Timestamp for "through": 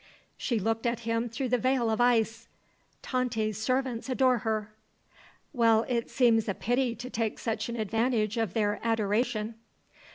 1.29-1.49